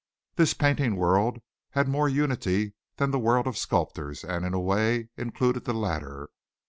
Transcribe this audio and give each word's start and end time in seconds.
This 0.35 0.55
painting 0.55 0.95
world 0.95 1.43
had 1.73 1.87
more 1.87 2.09
unity 2.09 2.73
than 2.97 3.11
the 3.11 3.19
world 3.19 3.45
of 3.45 3.55
sculptors 3.55 4.23
and, 4.23 4.43
in 4.43 4.55
a 4.55 4.59
way, 4.59 5.09
included 5.15 5.65
the 5.65 5.75
latter. 5.75 6.31